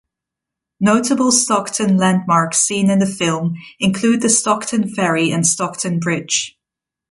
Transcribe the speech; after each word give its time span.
Notable 0.79 1.31
Stockton 1.31 1.95
landmarks 1.95 2.57
seen 2.57 2.89
in 2.89 2.97
the 2.97 3.05
film 3.05 3.57
include 3.79 4.21
the 4.21 4.29
Stockton 4.29 4.89
Ferry 4.89 5.29
and 5.29 5.45
Stockton 5.45 5.99
Bridge. 5.99 6.57